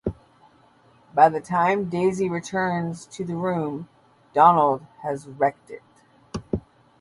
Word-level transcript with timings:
By 1.13 1.29
the 1.29 1.39
time 1.39 1.87
Daisy 1.87 2.27
returns 2.27 3.05
to 3.05 3.23
the 3.23 3.35
room, 3.35 3.87
Donald 4.33 4.83
has 5.03 5.27
wrecked 5.27 5.69
it. 5.69 5.83